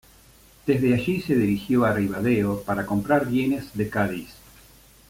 Desde 0.65 0.95
allí 0.95 1.21
se 1.21 1.35
dirigió 1.35 1.85
a 1.85 1.93
Ribadeo 1.93 2.61
para 2.63 2.87
comprar 2.87 3.27
bienes 3.27 3.77
de 3.77 3.87
Cádiz. 3.87 4.33